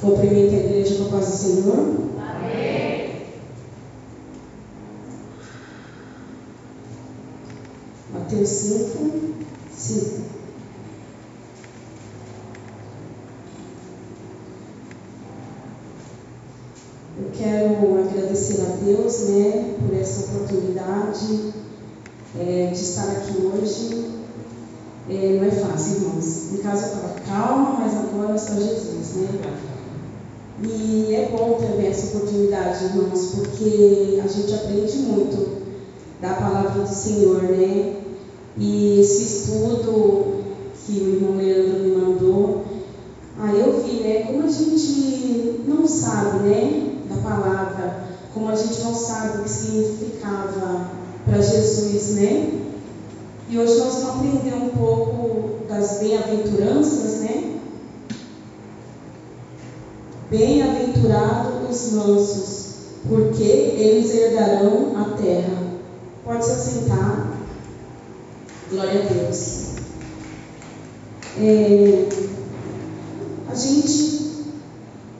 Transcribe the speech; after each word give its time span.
Cumprimento 0.00 0.54
a 0.54 0.58
igreja 0.58 0.94
com 0.94 1.08
a 1.08 1.08
paz 1.10 1.26
do 1.26 1.36
Senhor. 1.36 1.76
Amém. 2.18 3.20
Mateus 8.14 8.48
5, 8.48 9.34
5. 9.70 10.20
Eu 17.18 17.30
quero 17.34 17.98
agradecer 17.98 18.62
a 18.62 18.82
Deus, 18.82 19.20
né, 19.28 19.74
por 19.78 19.94
essa 19.98 20.34
oportunidade 20.34 21.52
é, 22.38 22.70
de 22.72 22.80
estar 22.80 23.02
aqui 23.02 23.36
hoje. 23.36 24.14
É, 25.10 25.38
não 25.38 25.44
é 25.46 25.50
fácil, 25.50 25.96
irmãos. 25.96 26.54
Em 26.54 26.56
casa 26.58 26.86
eu 26.86 26.94
estava 26.94 27.20
calma, 27.20 27.80
mas 27.80 27.94
agora 27.94 28.32
é 28.32 28.38
só 28.38 28.54
Jesus, 28.54 29.16
né? 29.16 29.79
E 30.62 31.14
é 31.14 31.30
bom 31.30 31.54
também 31.54 31.86
essa 31.86 32.16
oportunidade, 32.16 32.84
irmãos, 32.84 33.32
porque 33.34 34.20
a 34.22 34.26
gente 34.28 34.52
aprende 34.54 34.98
muito 34.98 35.60
da 36.20 36.34
palavra 36.34 36.82
do 36.82 36.94
Senhor, 36.94 37.42
né? 37.42 37.96
E 38.58 39.00
esse 39.00 39.22
estudo 39.22 40.42
que 40.84 41.00
o 41.00 41.14
irmão 41.14 41.36
Leandro 41.36 41.80
me 41.80 41.96
mandou, 41.96 42.64
aí 43.38 43.58
eu 43.58 43.80
vi, 43.80 44.00
né, 44.02 44.24
como 44.26 44.42
a 44.42 44.48
gente 44.48 45.62
não 45.66 45.86
sabe, 45.86 46.40
né, 46.40 46.98
da 47.08 47.16
palavra, 47.16 48.04
como 48.34 48.48
a 48.50 48.56
gente 48.56 48.82
não 48.82 48.94
sabe 48.94 49.38
o 49.38 49.42
que 49.44 49.48
significava 49.48 50.90
para 51.24 51.40
Jesus, 51.40 52.16
né? 52.16 52.60
E 53.48 53.58
hoje 53.58 53.78
nós 53.78 53.94
vamos 53.94 54.16
aprender 54.16 54.54
um 54.54 54.68
pouco 54.70 55.66
das 55.68 56.00
bem-aventuranças, 56.00 57.20
né? 57.20 57.59
Bem-aventurados 60.30 61.68
os 61.68 61.92
mansos, 61.92 62.66
porque 63.08 63.42
eles 63.42 64.14
herdarão 64.14 64.96
a 64.96 65.16
terra. 65.16 65.58
Pode 66.24 66.44
se 66.44 66.52
assentar. 66.52 67.36
Glória 68.70 69.02
a 69.02 69.12
Deus. 69.12 69.70
É, 71.36 72.08
a 73.50 73.54
gente 73.56 74.20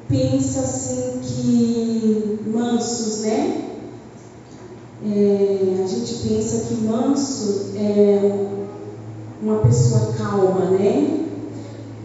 pensa 0.09 0.61
assim 0.61 1.21
que 1.23 2.39
mansos, 2.47 3.23
né? 3.23 3.65
É, 5.05 5.83
a 5.83 5.87
gente 5.89 6.29
pensa 6.29 6.67
que 6.67 6.75
manso 6.85 7.73
é 7.77 8.49
uma 9.43 9.59
pessoa 9.59 10.13
calma, 10.17 10.67
né? 10.71 11.27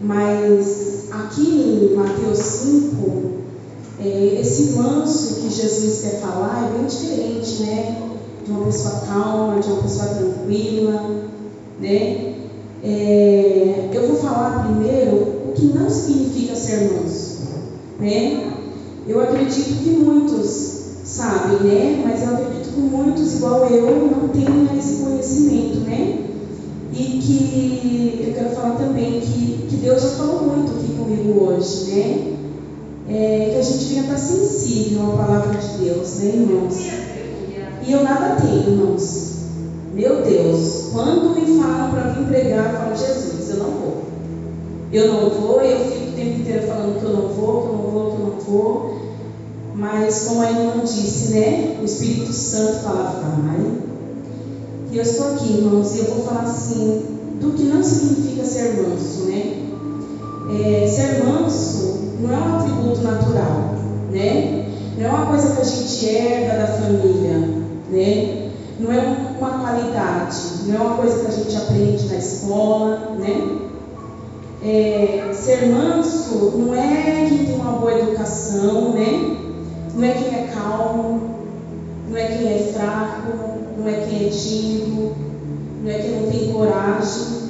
Mas 0.02 0.85
aqui 1.10 1.90
em 1.92 1.96
Mateus 1.96 2.38
5, 2.38 3.30
é, 3.98 4.40
esse 4.40 4.72
manso 4.72 5.36
que 5.36 5.50
Jesus 5.50 6.02
quer 6.02 6.20
falar 6.20 6.68
é 6.68 6.78
bem 6.78 6.86
diferente, 6.86 7.62
né? 7.62 8.02
De 8.44 8.50
uma 8.50 8.64
pessoa 8.66 9.02
calma, 9.06 9.60
de 9.60 9.68
uma 9.68 9.82
pessoa 9.82 10.06
tranquila, 10.06 11.24
né? 11.80 12.34
É, 12.82 13.90
eu 13.92 14.06
vou 14.06 14.16
falar 14.16 14.64
primeiro 14.66 15.16
o 15.48 15.52
que 15.54 15.66
não 15.66 15.88
significa 15.88 16.54
ser 16.54 16.92
manso, 16.92 17.38
né? 17.98 18.52
Eu 19.06 19.20
acredito 19.20 19.82
que 19.82 19.90
muitos 19.90 20.76
sabem, 21.04 21.60
né? 21.60 22.02
Mas 22.04 22.22
eu 22.22 22.34
acredito 22.34 22.74
que 22.74 22.80
muitos, 22.80 23.34
igual 23.34 23.66
eu, 23.66 24.10
não 24.10 24.28
tenham 24.28 24.76
esse 24.76 25.02
conhecimento, 25.02 25.78
né? 25.80 26.18
E 26.98 27.18
que 27.18 28.24
eu 28.26 28.34
quero 28.34 28.56
falar 28.56 28.76
também 28.76 29.20
que, 29.20 29.66
que 29.68 29.76
Deus 29.76 30.00
já 30.00 30.08
falou 30.10 30.44
muito 30.44 30.72
aqui 30.72 30.94
comigo 30.94 31.44
hoje, 31.44 31.92
né? 31.92 32.32
É, 33.08 33.50
que 33.52 33.58
a 33.58 33.62
gente 33.62 33.84
venha 33.84 34.02
estar 34.02 34.16
sensível 34.16 35.12
à 35.12 35.16
palavra 35.16 35.60
de 35.60 35.84
Deus, 35.84 36.14
né, 36.20 36.26
irmãos? 36.26 36.74
E 37.86 37.92
eu 37.92 38.02
nada 38.02 38.40
tenho, 38.40 38.70
irmãos. 38.70 39.36
Meu 39.94 40.22
Deus, 40.22 40.88
quando 40.92 41.34
me 41.34 41.60
falam 41.60 41.90
para 41.90 42.12
vir 42.12 42.26
pregar, 42.28 42.72
eu 42.72 42.78
falo, 42.78 42.96
Jesus, 42.96 43.50
eu 43.50 43.56
não 43.58 43.70
vou. 43.72 44.02
Eu 44.90 45.12
não 45.12 45.30
vou, 45.30 45.60
eu 45.60 45.90
fico 45.90 46.08
o 46.08 46.12
tempo 46.12 46.40
inteiro 46.40 46.66
falando 46.66 46.98
que 46.98 47.04
eu 47.04 47.12
não 47.12 47.28
vou, 47.28 47.62
que 47.62 47.68
eu 47.68 47.72
não 47.72 47.90
vou, 47.90 48.10
que 48.10 48.22
eu 48.22 48.26
não 48.26 48.40
vou. 48.40 49.00
Mas 49.74 50.24
como 50.24 50.40
a 50.40 50.50
irmã 50.50 50.82
disse, 50.82 51.34
né? 51.34 51.76
O 51.80 51.84
Espírito 51.84 52.32
Santo 52.32 52.84
fala, 52.84 53.22
vai. 53.42 53.86
E 54.90 54.96
eu 54.96 55.02
estou 55.02 55.26
aqui, 55.26 55.52
irmãos, 55.54 55.94
e 55.94 55.98
eu 55.98 56.04
vou 56.04 56.24
falar 56.24 56.42
assim, 56.42 57.02
do 57.40 57.50
que 57.54 57.64
não 57.64 57.82
significa 57.82 58.44
ser 58.44 58.82
manso, 58.82 59.24
né? 59.24 59.52
É, 60.48 60.86
ser 60.86 61.24
manso 61.24 61.96
não 62.20 62.32
é 62.32 62.38
um 62.38 62.56
atributo 62.56 63.02
natural, 63.02 63.60
né? 64.12 64.64
Não 64.96 65.06
é 65.06 65.08
uma 65.08 65.26
coisa 65.26 65.56
que 65.56 65.60
a 65.60 65.64
gente 65.64 66.06
herda 66.06 66.54
da 66.54 66.66
família, 66.66 67.36
né? 67.90 68.48
Não 68.78 68.92
é 68.92 69.00
uma 69.38 69.58
qualidade, 69.58 70.36
não 70.66 70.76
é 70.76 70.78
uma 70.78 70.96
coisa 70.96 71.18
que 71.20 71.26
a 71.26 71.30
gente 71.30 71.56
aprende 71.56 72.06
na 72.06 72.16
escola, 72.16 73.16
né? 73.18 73.42
É, 74.62 75.30
ser 75.32 75.66
manso 75.66 76.52
não 76.56 76.74
é 76.74 77.26
quem 77.28 77.44
tem 77.44 77.54
uma 77.56 77.72
boa 77.72 77.92
educação, 77.92 78.92
né? 78.92 79.20
Não 79.94 80.04
é 80.04 80.12
quem 80.12 80.34
é 80.34 80.46
calmo, 80.54 81.20
não 82.08 82.16
é 82.16 82.24
quem 82.24 82.54
é 82.54 82.58
fraco, 82.58 83.25
não 83.86 83.92
é 83.92 84.00
quem 84.00 84.26
é 84.26 84.30
tímido, 84.30 85.14
não 85.84 85.90
é 85.90 85.98
quem 86.00 86.20
não 86.20 86.28
tem 86.28 86.52
coragem. 86.52 87.46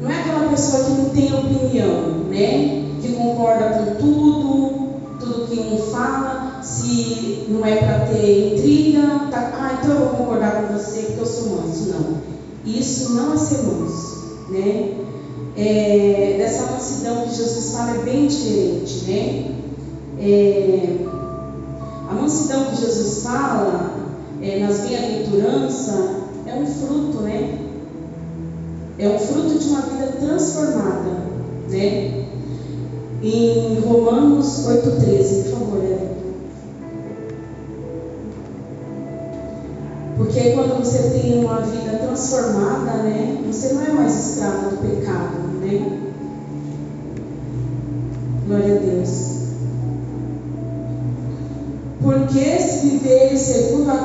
Não 0.00 0.08
é 0.08 0.20
aquela 0.20 0.48
pessoa 0.48 0.84
que 0.84 0.92
não 0.92 1.10
tem 1.10 1.34
opinião, 1.34 2.24
né? 2.28 2.84
Que 3.02 3.12
concorda 3.14 3.70
com 3.70 3.96
tudo, 3.96 5.18
tudo 5.18 5.48
que 5.48 5.58
um 5.58 5.76
fala, 5.90 6.62
se 6.62 7.46
não 7.48 7.66
é 7.66 7.78
para 7.78 8.06
ter 8.06 8.54
intriga, 8.54 9.28
tá, 9.28 9.50
ah, 9.58 9.78
então 9.80 9.92
eu 9.92 9.98
vou 9.98 10.18
concordar 10.18 10.62
com 10.62 10.78
você 10.78 11.02
porque 11.02 11.20
eu 11.20 11.26
sou 11.26 11.56
manso. 11.56 11.88
Não. 11.88 12.20
Isso 12.64 13.14
não 13.14 13.34
é 13.34 13.36
ser 13.36 13.62
manso, 13.64 14.46
né? 14.50 14.94
É, 15.56 16.36
dessa 16.38 16.70
mansidão 16.70 17.22
que 17.22 17.34
Jesus 17.34 17.74
fala 17.74 17.90
é 17.90 17.98
bem 18.04 18.28
diferente, 18.28 19.04
né? 19.08 19.50
É, 20.20 20.96
a 22.08 22.14
mansidão 22.14 22.66
que 22.66 22.76
Jesus 22.76 23.24
fala 23.24 24.09
é, 24.42 24.58
nas 24.58 24.80
bem-aventuranças 24.80 26.20
é 26.46 26.54
um 26.54 26.66
fruto, 26.66 27.22
né? 27.22 27.58
É 28.98 29.08
um 29.08 29.18
fruto 29.18 29.58
de 29.58 29.68
uma 29.68 29.82
vida 29.82 30.12
transformada, 30.18 31.10
né? 31.68 32.24
Em 33.22 33.80
Romanos 33.80 34.66
8,13, 34.66 35.42
por 35.44 35.58
favor, 35.58 35.84
Eva. 35.84 36.10
Porque 40.16 40.50
quando 40.52 40.78
você 40.78 41.10
tem 41.10 41.44
uma 41.44 41.60
vida 41.60 41.98
transformada, 41.98 43.02
né? 43.02 43.42
Você 43.46 43.74
não 43.74 43.84
é 43.84 43.92
mais 43.92 44.30
escravo 44.30 44.70
do 44.70 44.76
pecado, 44.78 45.36
né? 45.60 46.00
Glória 48.46 48.76
a 48.76 48.78
Deus. 48.78 49.29
Porque 52.02 52.58
se 52.58 52.88
viveres 52.88 53.40
segundo 53.40 53.90
a 53.90 53.98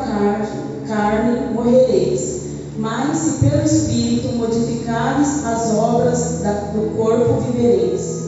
carne, 0.88 1.54
morrereis. 1.54 2.42
Mas 2.78 3.18
se 3.18 3.46
pelo 3.46 3.64
Espírito 3.64 4.36
modificares 4.36 5.46
as 5.46 5.74
obras 5.76 6.42
do 6.74 6.96
corpo, 6.98 7.42
vivereis. 7.52 8.26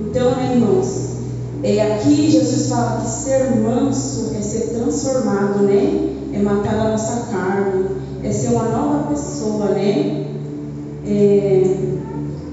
Então, 0.00 0.30
né, 0.30 0.54
irmãos, 0.54 1.12
é, 1.62 1.94
aqui 1.94 2.30
Jesus 2.30 2.68
fala 2.68 3.02
que 3.02 3.08
ser 3.08 3.54
manso 3.56 4.32
é 4.36 4.40
ser 4.40 4.70
transformado, 4.70 5.62
né? 5.62 6.10
É 6.34 6.38
matar 6.38 6.74
a 6.74 6.90
nossa 6.90 7.26
carne, 7.30 7.86
é 8.24 8.32
ser 8.32 8.48
uma 8.48 8.64
nova 8.64 9.10
pessoa, 9.10 9.66
né? 9.66 10.26
É, 11.06 11.62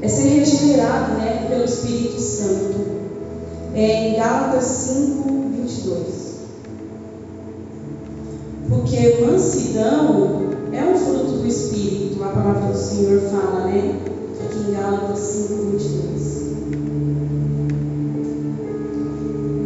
é 0.02 0.08
ser 0.08 0.28
regenerado, 0.30 1.14
né? 1.14 1.48
Pelo 1.50 1.64
Espírito 1.64 2.20
Santo. 2.20 3.00
É 3.74 4.10
em 4.10 4.16
Gálatas 4.18 4.64
5, 4.64 5.30
22. 5.56 6.39
Porque 8.70 9.18
mansidão 9.26 10.50
é 10.72 10.84
um 10.84 10.96
fruto 10.96 11.40
do 11.40 11.48
Espírito, 11.48 12.24
a 12.24 12.28
palavra 12.30 12.72
do 12.72 12.78
Senhor 12.78 13.20
fala, 13.22 13.66
né? 13.66 14.00
Aqui 14.46 14.60
em 14.60 14.74
Gálatas 14.74 15.20
5, 15.20 15.54
22. 15.72 16.50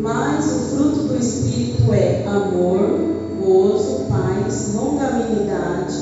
Mas 0.02 0.46
o 0.46 0.60
fruto 0.76 1.00
do 1.08 1.18
Espírito 1.20 1.94
é 1.94 2.26
amor, 2.26 2.98
gozo, 3.44 4.06
paz, 4.10 4.74
longanimidade, 4.74 5.98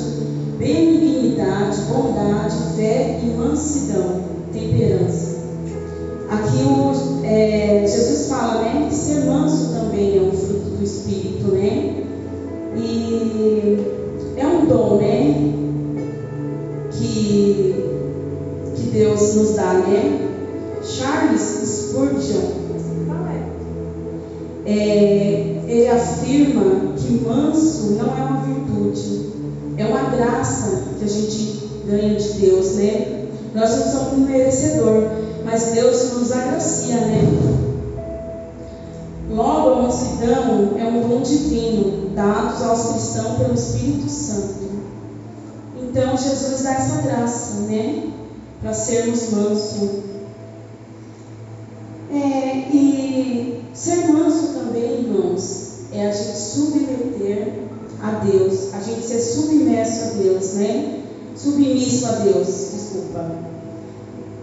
benignidade, 0.59 1.81
bondade, 1.89 2.56
fé 2.75 3.19
e 3.24 3.25
mansidão, 3.36 4.21
temperança. 4.53 5.11
Mansidão 39.91 40.77
é 40.77 40.85
um 40.85 41.07
dom 41.07 41.21
divino, 41.21 42.09
dado 42.15 42.63
aos 42.63 42.93
cristãos 42.93 43.38
pelo 43.38 43.53
Espírito 43.53 44.09
Santo. 44.09 44.71
Então, 45.81 46.17
Jesus 46.17 46.61
dá 46.61 46.73
essa 46.73 47.01
graça, 47.01 47.53
né? 47.67 48.11
Para 48.61 48.73
sermos 48.73 49.31
mansos. 49.31 49.89
É, 52.09 52.69
e 52.73 53.63
ser 53.73 54.07
manso 54.07 54.53
também, 54.53 55.01
irmãos, 55.01 55.71
é 55.91 56.07
a 56.07 56.11
gente 56.11 56.38
submeter 56.38 57.53
a 58.01 58.11
Deus, 58.25 58.73
a 58.73 58.81
gente 58.81 59.05
ser 59.05 59.19
submerso 59.19 60.03
a 60.03 60.07
Deus, 60.21 60.53
né? 60.53 61.03
Submisso 61.35 62.05
a 62.05 62.11
Deus, 62.11 62.47
desculpa. 62.47 63.31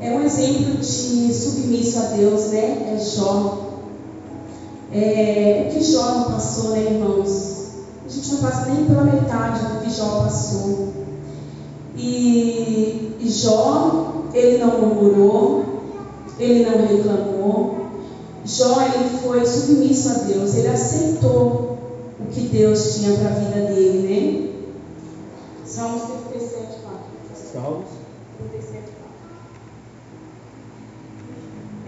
É 0.00 0.12
um 0.12 0.22
exemplo 0.22 0.76
de 0.76 1.34
submisso 1.34 1.98
a 1.98 2.02
Deus, 2.16 2.46
né? 2.48 2.94
É 2.94 2.98
Jó. 2.98 3.68
É, 4.92 5.66
o 5.68 5.72
que 5.72 5.84
Jó 5.84 6.14
não 6.14 6.24
passou, 6.24 6.70
né, 6.70 6.84
irmãos? 6.84 7.58
A 8.06 8.08
gente 8.08 8.32
não 8.32 8.40
passa 8.40 8.70
nem 8.70 8.86
pela 8.86 9.04
metade 9.04 9.66
do 9.66 9.80
que 9.80 9.90
Jó 9.90 10.22
passou. 10.22 10.88
E, 11.94 13.16
e 13.20 13.28
Jó, 13.28 14.24
ele 14.32 14.58
não 14.58 14.80
murmurou, 14.80 15.64
ele 16.38 16.64
não 16.64 16.86
reclamou. 16.86 17.78
Jó, 18.44 18.80
ele 18.80 19.18
foi 19.18 19.44
submisso 19.44 20.08
a 20.08 20.12
Deus, 20.24 20.54
ele 20.54 20.68
aceitou 20.68 21.76
o 22.18 22.26
que 22.30 22.48
Deus 22.48 22.94
tinha 22.94 23.18
para 23.18 23.28
a 23.28 23.34
vida 23.34 23.74
dele, 23.74 24.08
né? 24.08 24.48
Salmos 25.66 26.02
37, 26.30 26.78
4. 26.82 26.98
Salmos 27.34 27.88
37, 28.38 28.72
4. 28.72 28.97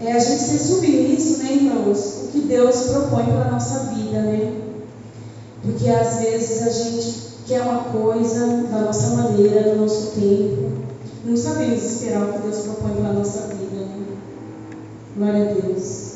É 0.03 0.13
a 0.13 0.19
gente 0.19 0.41
ser 0.41 0.57
submisso, 0.57 1.43
né, 1.43 1.53
irmãos? 1.53 2.23
O 2.23 2.27
que 2.31 2.41
Deus 2.41 2.87
propõe 2.87 3.25
para 3.25 3.49
a 3.49 3.51
nossa 3.51 3.91
vida, 3.93 4.21
né? 4.21 4.53
Porque 5.61 5.87
às 5.89 6.21
vezes 6.21 6.63
a 6.63 6.71
gente 6.71 7.21
quer 7.45 7.61
uma 7.61 7.83
coisa 7.83 8.47
da 8.63 8.79
nossa 8.79 9.15
maneira, 9.15 9.71
do 9.71 9.81
nosso 9.81 10.19
tempo. 10.19 10.71
Não 11.23 11.37
sabemos 11.37 11.83
esperar 11.83 12.23
o 12.23 12.33
que 12.33 12.39
Deus 12.39 12.57
propõe 12.61 12.95
para 12.95 13.09
a 13.09 13.13
nossa 13.13 13.41
vida, 13.47 13.85
né? 13.85 14.05
Glória 15.15 15.51
a 15.51 15.53
Deus. 15.53 16.11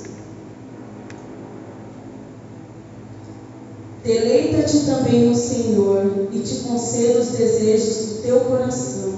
Deleita-te 4.03 4.85
também 4.85 5.29
no 5.29 5.35
Senhor 5.35 6.27
e 6.31 6.39
te 6.39 6.55
conceda 6.61 7.19
os 7.19 7.29
desejos 7.29 7.97
do 7.97 8.21
teu 8.23 8.39
coração. 8.41 9.13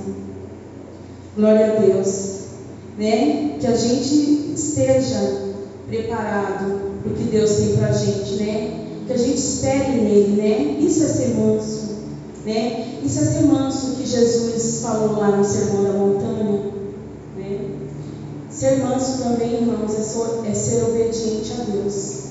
Glória 1.38 1.74
a 1.74 1.80
Deus. 1.80 2.38
Né? 2.98 3.47
Que 3.60 3.68
a 3.68 3.76
gente 3.76 4.54
esteja 4.56 5.48
preparado 5.88 7.02
para 7.02 7.12
o 7.12 7.16
que 7.16 7.24
Deus 7.24 7.52
tem 7.56 7.78
para 7.78 7.88
a 7.88 7.92
gente, 7.92 8.36
né? 8.36 8.88
Que 9.08 9.14
a 9.14 9.18
gente 9.18 9.38
espere 9.38 9.92
nele, 9.92 10.42
né? 10.42 10.78
Isso 10.80 11.04
é 11.04 11.08
ser 11.08 11.36
manso, 11.36 11.96
né? 12.46 13.00
Isso 13.04 13.20
é 13.20 13.24
ser 13.24 13.44
manso 13.44 13.96
que 13.96 14.06
Jesus 14.06 14.82
falou 14.82 15.18
lá 15.18 15.38
no 15.38 15.44
Sermão 15.44 15.84
da 15.84 15.94
Montanha, 15.94 16.72
né? 17.38 17.60
Ser 18.50 18.84
manso 18.84 19.24
também, 19.24 19.54
irmãos, 19.54 19.94
é, 19.94 20.50
é 20.50 20.54
ser 20.54 20.84
obediente 20.84 21.54
a 21.54 21.64
Deus, 21.64 22.24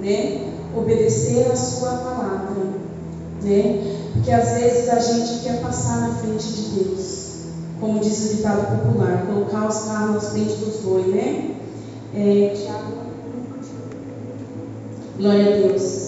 né? 0.00 0.52
Obedecer 0.76 1.50
a 1.52 1.56
sua 1.56 1.90
palavra, 1.90 2.54
né? 3.42 3.94
Porque 4.14 4.30
às 4.30 4.58
vezes 4.58 4.88
a 4.88 4.98
gente 4.98 5.42
quer 5.42 5.60
passar 5.60 6.08
na 6.08 6.14
frente 6.14 6.46
de 6.46 6.70
Deus, 6.70 7.23
como 7.84 7.98
diz 7.98 8.24
o 8.24 8.36
ditado 8.36 8.78
popular, 8.78 9.26
colocar 9.26 9.68
os 9.68 9.80
carros 9.80 10.14
na 10.14 10.20
frente 10.30 10.54
dos 10.54 10.76
bois, 10.80 11.06
né? 11.08 11.50
É, 12.14 12.54
Tiago. 12.56 12.94
Glória 15.18 15.54
a 15.54 15.58
Deus. 15.58 16.03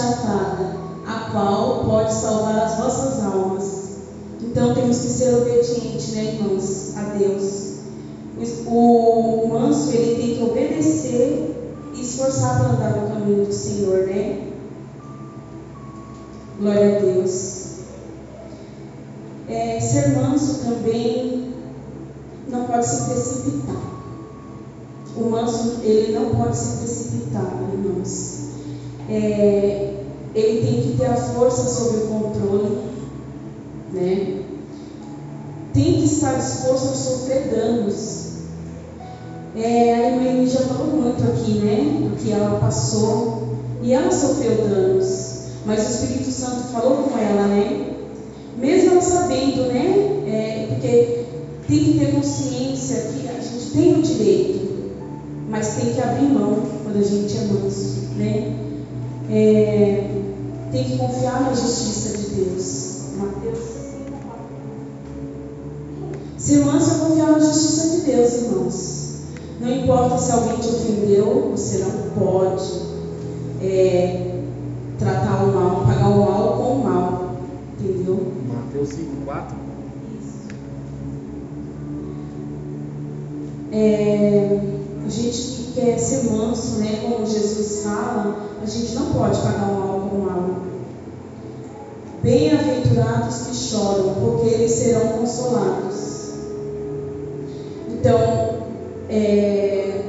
Encharcada, 0.00 0.76
a 1.06 1.30
qual 1.30 1.84
pode 1.84 2.12
salvar 2.12 2.58
as 2.64 2.78
vossas 2.78 3.24
almas. 3.24 3.90
Então 4.40 4.74
temos 4.74 4.98
que 4.98 5.08
ser 5.08 5.34
obedientes, 5.34 6.14
né, 6.14 6.34
irmãos, 6.34 6.96
a 6.96 7.02
Deus. 7.16 7.70
O 8.66 9.48
manso 9.48 9.92
ele 9.92 10.16
tem 10.16 10.36
que 10.36 10.42
obedecer 10.42 11.74
e 11.94 12.00
esforçar 12.00 12.58
para 12.58 12.70
andar 12.70 13.00
no 13.00 13.08
caminho 13.08 13.44
do 13.44 13.52
Senhor, 13.52 14.06
né? 14.06 14.48
Glória 16.58 16.96
a 16.96 17.00
Deus. 17.00 17.60
É, 19.48 19.80
ser 19.80 20.16
manso 20.16 20.64
também 20.64 21.52
não 22.48 22.64
pode 22.64 22.86
se 22.86 23.04
precipitar. 23.04 23.90
O 25.16 25.24
manso 25.28 25.80
ele 25.82 26.12
não 26.18 26.30
pode 26.36 26.56
se 26.56 26.78
precipitar, 26.78 27.52
irmãos. 27.72 28.40
É, 29.10 29.90
ele 30.34 30.66
tem 30.66 30.82
que 30.82 30.96
ter 30.96 31.06
a 31.06 31.16
força 31.16 31.68
sobre 31.68 32.04
o 32.04 32.06
controle, 32.06 32.78
né? 33.92 34.44
Tem 35.74 35.94
que 35.94 36.04
estar 36.04 36.34
disposto 36.34 36.92
a 36.92 36.94
sofrer 36.94 37.48
danos. 37.48 38.20
É, 39.56 39.94
a 39.94 40.10
irmã 40.10 40.46
já 40.46 40.60
falou 40.60 40.86
muito 40.86 41.24
aqui, 41.24 41.54
né? 41.54 42.08
Do 42.08 42.16
que 42.16 42.30
ela 42.30 42.60
passou. 42.60 43.48
E 43.82 43.92
ela 43.92 44.12
sofreu 44.12 44.68
danos. 44.68 45.40
Mas 45.66 45.86
o 45.86 45.90
Espírito 45.90 46.30
Santo 46.30 46.68
falou 46.72 47.04
com 47.04 47.18
ela, 47.18 47.46
né? 47.48 47.94
Mesmo 48.56 48.92
ela 48.92 49.02
sabendo, 49.02 49.72
né? 49.72 50.22
É, 50.26 50.66
porque 50.68 51.24
tem 51.66 51.84
que 51.84 51.98
ter 51.98 52.12
consciência 52.12 53.10
que 53.12 53.28
a 53.28 53.40
gente 53.40 53.70
tem 53.72 53.98
o 53.98 54.02
direito, 54.02 54.92
mas 55.48 55.74
tem 55.74 55.94
que 55.94 56.00
abrir 56.00 56.26
mão 56.26 56.62
quando 56.84 56.98
a 56.98 57.02
gente 57.02 57.36
é 57.36 57.40
manso, 57.42 58.08
né? 58.16 58.69
É, 59.32 60.10
tem 60.72 60.84
que 60.84 60.98
confiar 60.98 61.42
na 61.42 61.54
justiça 61.54 62.18
de 62.18 62.34
Deus. 62.34 62.90
Mateus. 63.16 63.58
Ser 66.36 66.64
manso 66.64 66.90
é 66.90 66.98
confiar 66.98 67.32
na 67.32 67.38
justiça 67.38 67.90
de 67.90 68.00
Deus, 68.10 68.32
irmãos. 68.32 69.00
Não 69.60 69.70
importa 69.70 70.18
se 70.18 70.32
alguém 70.32 70.56
te 70.58 70.68
ofendeu, 70.68 71.50
você 71.52 71.78
não 71.78 72.10
pode 72.18 72.80
é, 73.62 74.42
tratar 74.98 75.44
o 75.44 75.52
mal, 75.52 75.84
pagar 75.86 76.08
o 76.08 76.24
mal 76.24 76.56
com 76.56 76.72
o 76.72 76.84
mal. 76.84 77.36
Entendeu? 77.78 78.32
Mateus 78.48 78.88
5, 78.88 79.24
4. 79.26 79.56
É, 83.72 84.60
a 85.06 85.08
gente 85.08 85.59
que 85.80 85.86
quer 85.86 85.98
ser 85.98 86.30
manso, 86.30 86.76
né, 86.76 87.00
como 87.02 87.26
Jesus 87.26 87.82
fala, 87.82 88.34
a 88.62 88.66
gente 88.66 88.94
não 88.94 89.06
pode 89.06 89.40
pagar 89.40 89.66
o 89.66 89.74
mal 89.74 90.00
com 90.00 90.16
o 90.16 90.22
mal. 90.22 90.50
Bem-aventurados 92.22 93.38
que 93.46 93.54
choram, 93.54 94.14
porque 94.20 94.48
eles 94.48 94.72
serão 94.72 95.08
consolados. 95.18 96.32
Então, 97.88 98.18
é, 99.08 100.02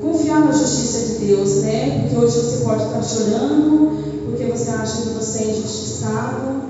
confiar 0.00 0.40
na 0.40 0.52
justiça 0.52 1.00
de 1.00 1.26
Deus, 1.26 1.62
né? 1.62 2.00
Porque 2.00 2.16
hoje 2.16 2.36
você 2.36 2.64
pode 2.64 2.82
estar 2.82 3.02
chorando, 3.02 4.24
porque 4.26 4.44
você 4.46 4.70
acha 4.70 5.02
que 5.02 5.08
você 5.10 5.38
é 5.38 5.50
injustiçado, 5.50 6.60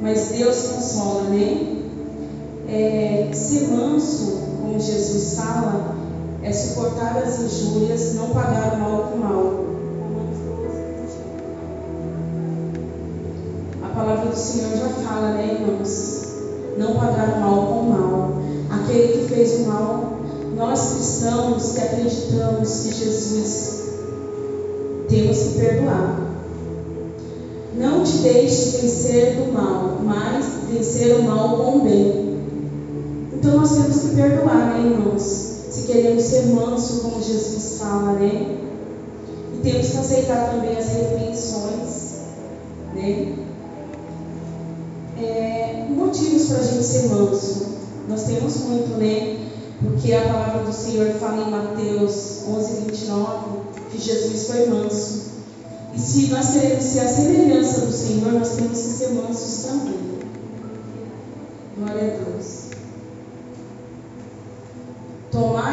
mas 0.00 0.28
Deus 0.28 0.68
consola, 0.68 1.22
né? 1.24 1.66
É, 2.66 3.28
ser 3.32 3.68
manso, 3.68 4.38
como 4.62 4.80
Jesus 4.80 5.34
fala, 5.34 5.97
é 6.48 6.52
suportar 6.52 7.18
as 7.18 7.40
injúrias, 7.40 8.14
não 8.14 8.30
pagar 8.30 8.72
o 8.74 8.80
mal 8.80 9.02
com 9.02 9.18
mal. 9.18 9.64
A 13.82 13.88
palavra 13.94 14.30
do 14.30 14.36
Senhor 14.36 14.70
já 14.78 14.88
fala, 14.88 15.32
né, 15.32 15.58
irmãos? 15.60 16.26
Não 16.78 16.94
pagar 16.94 17.36
o 17.36 17.40
mal 17.40 17.66
com 17.66 17.82
mal. 17.82 18.32
Aquele 18.70 19.18
que 19.18 19.34
fez 19.34 19.60
o 19.60 19.68
mal, 19.68 20.20
nós 20.56 20.94
cristãos 20.94 21.72
que 21.72 21.80
acreditamos 21.82 22.80
que 22.80 22.94
Jesus 22.94 23.82
temos 25.08 25.38
que 25.38 25.58
perdoar. 25.60 26.18
Não 27.74 28.02
te 28.04 28.18
deixes 28.18 28.80
vencer 28.80 29.36
do 29.36 29.52
mal, 29.52 29.98
mas 30.02 30.46
vencer 30.70 31.14
o 31.14 31.24
mal 31.24 31.58
com 31.58 31.76
o 31.76 31.80
bem. 31.82 32.38
Então 33.34 33.58
nós 33.58 33.70
temos 33.70 33.98
que 33.98 34.16
perdoar, 34.16 34.72
né, 34.72 34.90
irmãos? 34.90 35.47
Queremos 35.88 36.22
ser 36.22 36.48
manso, 36.48 37.00
como 37.00 37.22
Jesus 37.22 37.78
fala, 37.78 38.12
né? 38.12 38.58
E 39.54 39.60
temos 39.62 39.88
que 39.88 39.96
aceitar 39.96 40.50
também 40.50 40.76
as 40.76 40.86
repreensões, 40.86 42.12
né? 42.94 43.34
É, 45.18 45.86
motivos 45.88 46.48
para 46.48 46.58
a 46.58 46.62
gente 46.62 46.84
ser 46.84 47.08
manso. 47.08 47.68
Nós 48.06 48.24
temos 48.24 48.56
muito, 48.58 48.98
né? 48.98 49.38
Porque 49.82 50.12
a 50.12 50.28
palavra 50.30 50.64
do 50.64 50.72
Senhor 50.74 51.10
fala 51.14 51.48
em 51.48 51.50
Mateus 51.50 52.42
11, 52.46 52.80
29 52.90 53.60
que 53.90 53.98
Jesus 53.98 54.46
foi 54.46 54.66
manso. 54.66 55.22
E 55.94 55.98
se 55.98 56.26
nós 56.26 56.50
queremos 56.50 56.84
ser 56.84 57.00
a 57.00 57.08
semelhança 57.08 57.86
do 57.86 57.92
Senhor, 57.92 58.32
nós 58.34 58.50
temos 58.50 58.78
que 58.78 58.88
ser 58.88 59.08
mansos 59.14 59.64
também. 59.64 60.18
Glória 61.78 62.02
a 62.02 62.30
Deus. 62.30 62.67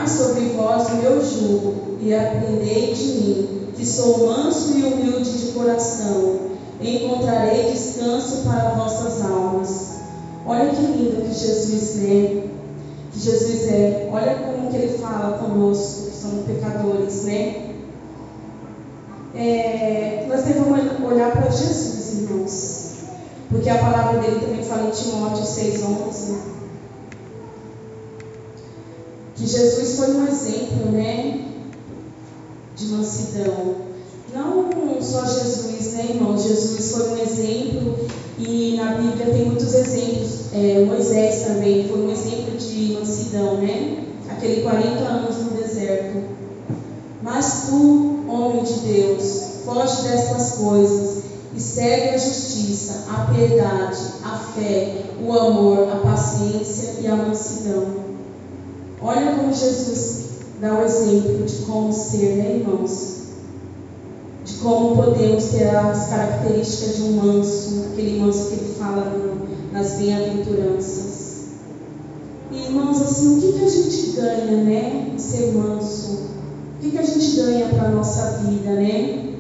Sobre 0.08 0.50
vós 0.50 0.88
o 0.90 0.96
meu 0.98 1.24
jugo 1.24 1.98
e 2.00 2.14
aprendei 2.14 2.94
de 2.94 3.04
mim, 3.04 3.72
que 3.76 3.86
sou 3.86 4.28
manso 4.28 4.78
e 4.78 4.84
humilde 4.84 5.32
de 5.32 5.52
coração. 5.54 6.42
Encontrarei 6.80 7.72
descanso 7.72 8.44
para 8.44 8.76
vossas 8.76 9.26
almas. 9.26 9.96
Olha 10.46 10.70
que 10.70 10.82
lindo 10.82 11.24
que 11.24 11.34
Jesus 11.34 12.04
é, 12.04 12.44
que 13.12 13.20
Jesus 13.20 13.68
é. 13.68 14.10
Olha 14.12 14.36
como 14.36 14.70
que 14.70 14.78
ele 14.78 14.98
fala 15.00 15.40
conosco, 15.40 16.12
que 16.12 16.16
somos 16.16 16.46
pecadores, 16.46 17.24
né? 17.24 17.74
É, 19.34 20.26
nós 20.30 20.44
devemos 20.44 20.80
olhar 21.04 21.32
para 21.32 21.50
Jesus, 21.50 22.22
irmãos. 22.22 22.92
Porque 23.50 23.70
a 23.70 23.78
palavra 23.80 24.22
dele 24.22 24.40
também 24.40 24.64
fala 24.64 24.88
em 24.88 24.92
Timóteo 24.92 25.44
6,11. 25.44 26.56
Jesus 29.46 29.98
foi 29.98 30.12
um 30.16 30.28
exemplo, 30.28 30.92
né? 30.92 31.46
De 32.76 32.86
mansidão. 32.88 33.76
Não 34.34 35.02
só 35.02 35.26
Jesus, 35.26 35.94
né, 35.94 36.08
irmãos? 36.10 36.44
Jesus 36.44 36.92
foi 36.92 37.10
um 37.10 37.18
exemplo 37.18 37.96
e 38.40 38.76
na 38.76 38.96
Bíblia 38.96 39.28
tem 39.28 39.46
muitos 39.46 39.74
exemplos. 39.74 40.54
É, 40.54 40.84
Moisés 40.86 41.46
também 41.46 41.88
foi 41.88 42.02
um 42.02 42.12
exemplo 42.12 42.58
de 42.58 42.94
mansidão, 42.94 43.58
né? 43.58 44.04
Aquele 44.30 44.62
40 44.62 45.00
anos 45.00 45.38
no 45.38 45.52
deserto. 45.52 46.24
Mas 47.22 47.68
tu, 47.68 48.20
homem 48.28 48.64
de 48.64 48.74
Deus, 48.80 49.42
foge 49.64 50.02
destas 50.04 50.58
coisas 50.58 51.24
e 51.56 51.60
segue 51.60 52.10
a 52.10 52.18
justiça, 52.18 53.06
a 53.10 53.32
piedade, 53.34 54.00
a 54.24 54.38
fé, 54.38 55.04
o 55.26 55.32
amor, 55.32 55.88
a 55.92 55.98
paciência 55.98 56.96
e 57.02 57.08
a 57.08 57.16
mansidão. 57.16 58.05
Olha 59.08 59.36
como 59.36 59.54
Jesus 59.54 60.30
dá 60.60 60.80
o 60.80 60.84
exemplo 60.84 61.46
de 61.46 61.56
como 61.58 61.94
ser, 61.94 62.38
né, 62.38 62.58
irmãos? 62.58 63.18
De 64.44 64.54
como 64.56 64.96
podemos 64.96 65.44
ter 65.46 65.68
as 65.68 66.08
características 66.08 66.96
de 66.96 67.04
um 67.04 67.12
manso, 67.18 67.86
aquele 67.92 68.20
manso 68.20 68.50
que 68.50 68.54
ele 68.56 68.74
fala 68.74 69.06
no, 69.12 69.48
nas 69.72 69.92
bem-aventuranças. 70.00 71.50
E, 72.52 72.64
irmãos, 72.64 73.00
assim, 73.00 73.38
o 73.38 73.42
que, 73.42 73.54
que 73.60 73.64
a 73.64 73.70
gente 73.70 74.12
ganha, 74.14 74.64
né, 74.64 75.12
em 75.14 75.20
ser 75.20 75.54
manso? 75.54 76.30
O 76.78 76.82
que, 76.82 76.90
que 76.90 76.98
a 76.98 77.06
gente 77.06 77.36
ganha 77.36 77.70
para 77.70 77.90
a 77.90 77.92
nossa 77.92 78.40
vida, 78.40 78.72
né? 78.72 79.36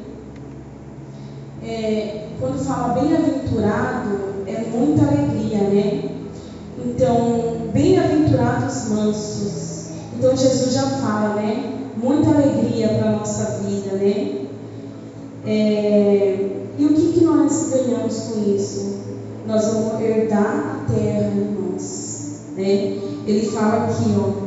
É, 1.63 2.27
quando 2.39 2.63
fala 2.63 2.93
bem-aventurado, 2.99 4.11
é 4.45 4.63
muita 4.71 5.07
alegria, 5.07 5.57
né? 5.57 6.03
Então, 6.85 7.44
bem-aventurados 7.75 8.87
mansos. 8.89 9.89
Então, 10.17 10.35
Jesus 10.35 10.73
já 10.73 10.83
fala, 10.83 11.35
né? 11.35 11.73
Muita 11.97 12.29
alegria 12.29 12.87
para 12.87 13.09
a 13.09 13.11
nossa 13.17 13.59
vida, 13.63 13.97
né? 13.97 14.47
É, 15.45 16.49
e 16.79 16.85
o 16.85 16.93
que, 16.93 17.13
que 17.13 17.25
nós 17.25 17.69
ganhamos 17.69 18.17
com 18.19 18.55
isso? 18.55 18.95
Nós 19.45 19.65
vamos 19.65 20.01
herdar 20.01 20.85
a 20.87 20.91
terra, 20.91 21.31
irmãos. 21.35 22.39
Né? 22.55 22.97
Ele 23.27 23.45
fala 23.47 23.85
aqui, 23.85 24.15
ó. 24.17 24.45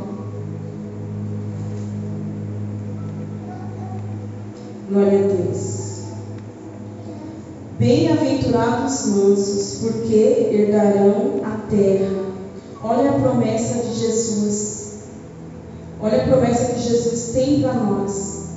Glória 4.91 5.25
a 5.25 5.29
Deus. 5.29 5.79
Bem-aventurados 7.79 9.07
mansos, 9.07 9.81
porque 9.83 10.49
herdarão 10.51 11.43
a 11.45 11.71
terra. 11.71 12.28
Olha 12.83 13.11
a 13.11 13.13
promessa 13.15 13.83
de 13.83 13.95
Jesus. 13.95 14.79
Olha 16.01 16.23
a 16.23 16.27
promessa 16.29 16.75
que 16.75 16.81
Jesus 16.81 17.31
tem 17.33 17.61
para 17.61 17.73
nós, 17.73 18.51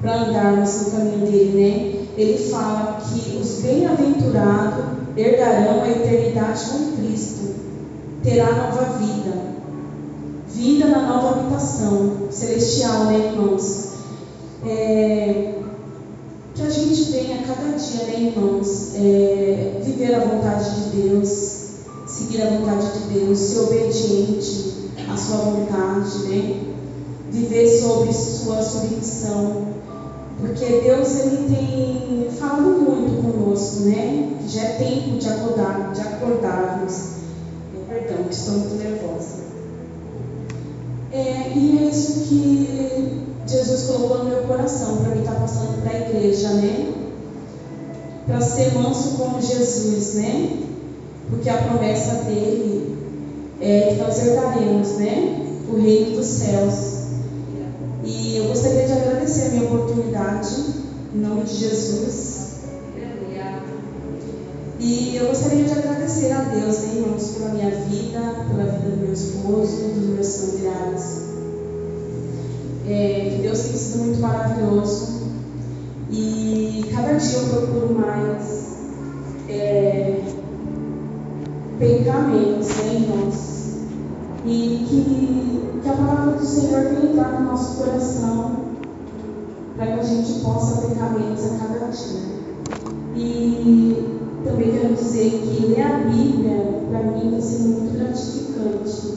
para 0.00 0.22
andarmos 0.22 0.82
no 0.82 0.90
caminho 0.92 1.26
dele, 1.26 1.60
né? 1.60 2.06
Ele 2.16 2.38
fala 2.48 3.00
que 3.00 3.36
os 3.36 3.60
bem-aventurados 3.60 4.84
herdarão 5.16 5.82
a 5.82 5.90
eternidade 5.90 6.64
com 6.70 6.96
Cristo, 6.96 7.54
terá 8.22 8.52
nova 8.52 8.98
vida, 8.98 9.32
vida 10.48 10.86
na 10.86 11.02
nova 11.02 11.40
habitação 11.40 12.28
celestial, 12.30 13.06
né, 13.06 13.32
irmãos? 13.32 13.94
É, 14.64 15.54
que 16.54 16.62
a 16.62 16.70
gente 16.70 17.02
venha 17.10 17.42
cada 17.46 17.76
dia, 17.76 18.04
né, 18.06 18.32
irmãos, 18.32 18.94
é, 18.94 19.80
viver 19.82 20.14
a 20.14 20.20
vontade 20.20 20.70
de 20.74 21.02
Deus, 21.02 21.45
seguir 22.16 22.40
a 22.40 22.48
vontade 22.48 22.92
de 22.92 23.18
Deus, 23.18 23.38
ser 23.38 23.58
obediente 23.58 24.90
à 25.06 25.16
sua 25.16 25.36
vontade, 25.36 26.18
né? 26.28 26.60
Viver 27.30 27.68
sobre 27.68 28.12
sua 28.12 28.62
submissão. 28.62 29.66
Porque 30.40 30.64
Deus 30.64 31.18
ele 31.20 31.54
tem 31.54 32.30
falado 32.30 32.62
muito 32.62 33.22
conosco, 33.22 33.80
né? 33.80 34.38
Já 34.48 34.62
é 34.62 34.72
tempo 34.76 35.18
de 35.18 35.28
acordar, 35.28 35.92
de 35.92 36.00
acordarmos. 36.00 37.16
Perdão, 37.88 38.24
que 38.24 38.34
estou 38.34 38.54
muito 38.54 38.82
nervosa. 38.82 39.46
É, 41.12 41.52
e 41.54 41.78
é 41.78 41.88
isso 41.88 42.20
que 42.28 43.26
Jesus 43.46 43.82
colocou 43.84 44.18
no 44.18 44.24
meu 44.24 44.42
coração 44.44 44.96
para 44.96 45.14
mim 45.14 45.20
estar 45.20 45.34
passando 45.36 45.82
para 45.82 45.92
a 45.92 46.00
igreja, 46.00 46.48
né? 46.54 46.92
Para 48.26 48.40
ser 48.40 48.74
manso 48.74 49.16
como 49.16 49.40
Jesus, 49.40 50.14
né? 50.14 50.65
Porque 51.30 51.48
a 51.48 51.58
promessa 51.58 52.24
dele 52.24 52.96
é 53.60 53.88
que 53.88 54.02
nós 54.02 54.18
herdaremos, 54.18 54.98
né? 54.98 55.46
O 55.68 55.76
reino 55.80 56.16
dos 56.16 56.26
céus. 56.26 56.96
E 58.04 58.36
eu 58.36 58.48
gostaria 58.48 58.86
de 58.86 58.92
agradecer 58.92 59.46
a 59.46 59.50
minha 59.50 59.64
oportunidade, 59.64 60.54
em 61.14 61.18
nome 61.18 61.42
de 61.42 61.54
Jesus. 61.54 62.46
E 64.78 65.16
eu 65.16 65.28
gostaria 65.28 65.64
de 65.64 65.72
agradecer 65.72 66.32
a 66.32 66.42
Deus, 66.42 66.78
né, 66.80 66.94
irmãos, 66.96 67.28
pela 67.30 67.48
minha 67.48 67.70
vida, 67.70 68.20
pela 68.48 68.70
vida 68.70 68.90
do 68.90 68.96
meu 68.98 69.12
esposo, 69.12 69.88
dos 69.94 70.08
meus 70.10 70.36
familiares. 70.36 71.26
É, 72.86 73.30
que 73.32 73.42
Deus 73.42 73.60
tem 73.60 73.72
sido 73.72 74.04
muito 74.04 74.20
maravilhoso. 74.20 75.22
E 76.10 76.88
cada 76.94 77.14
dia 77.14 77.38
eu 77.38 77.48
procuro 77.48 77.94
mais 77.94 78.76
é, 79.48 80.05
pecar 81.78 82.28
menos, 82.28 82.68
né, 82.68 82.94
irmãos? 82.94 83.56
E 84.44 84.84
que, 84.88 85.80
que 85.82 85.88
a 85.88 85.92
palavra 85.92 86.32
do 86.32 86.44
Senhor 86.44 86.82
venha 86.82 87.12
entrar 87.12 87.40
no 87.40 87.50
nosso 87.50 87.82
coração 87.82 88.56
para 89.76 89.86
que 89.86 90.00
a 90.00 90.02
gente 90.02 90.40
possa 90.40 90.86
pecar 90.86 91.12
menos 91.18 91.44
a 91.44 91.58
cada 91.58 91.86
dia. 91.88 92.36
E 93.14 94.16
também 94.44 94.70
quero 94.72 94.94
dizer 94.94 95.30
que 95.30 95.66
ler 95.66 95.82
a 95.82 95.98
Bíblia, 95.98 96.82
para 96.90 97.02
mim, 97.02 97.36
está 97.36 97.40
sendo 97.40 97.68
muito 97.80 97.98
gratificante, 97.98 99.14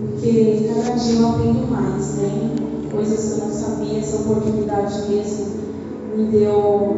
porque 0.00 0.70
cada 0.74 0.96
dia 0.96 1.20
eu 1.20 1.28
aprendo 1.28 1.70
mais, 1.70 2.16
né? 2.16 2.50
Coisas 2.90 3.34
que 3.34 3.40
eu 3.40 3.46
não 3.46 3.54
sabia, 3.54 3.98
essa 3.98 4.16
oportunidade 4.16 5.08
mesmo 5.08 5.46
me 6.16 6.24
deu 6.26 6.96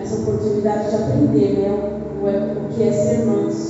essa 0.00 0.16
oportunidade 0.16 0.90
de 0.90 0.94
aprender, 0.96 1.58
né? 1.58 2.00
O 2.20 2.74
que 2.74 2.82
é 2.82 2.92
ser 2.92 3.24
manso. 3.26 3.67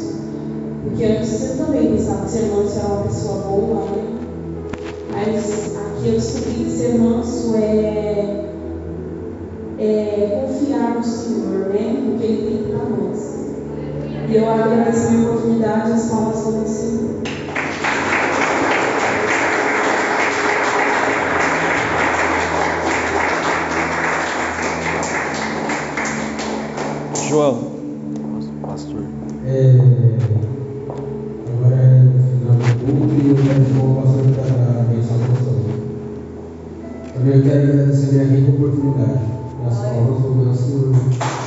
Porque 0.88 1.04
antes 1.04 1.50
eu 1.50 1.66
também 1.66 1.92
pensava 1.92 2.24
que 2.24 2.30
ser 2.30 2.46
manso 2.46 2.78
era 2.78 2.88
uma 2.88 3.02
pessoa 3.02 3.42
boa, 3.42 3.84
né? 3.90 4.04
Mas 5.10 5.76
aqui 5.76 6.08
eu 6.08 6.12
descobri 6.14 6.64
que 6.64 6.70
ser 6.70 6.98
manso 6.98 7.56
é 7.56 8.44
é, 9.78 10.44
confiar 10.46 10.96
no 10.96 11.04
Senhor, 11.04 11.68
né? 11.68 12.02
No 12.04 12.18
que 12.18 12.24
Ele 12.24 12.64
tem 12.64 12.72
para 12.72 12.88
nós. 12.88 13.46
E 14.28 14.36
eu 14.36 14.48
agradeço 14.48 15.06
a 15.06 15.10
minha 15.10 15.28
oportunidade, 15.28 15.92
as 15.92 16.06
palmas 16.08 16.40
para 16.40 16.62
o 16.62 16.66
Senhor. 16.66 17.17
Quero 37.48 37.72
agradecer 37.72 38.20
a 38.20 38.24
minha 38.24 38.40
rica 38.40 38.50
oportunidade. 38.50 39.20
Nas 39.64 39.78
palmas 39.78 40.22
do 40.22 40.34
meu 40.34 40.54
Senhor. 40.54 41.37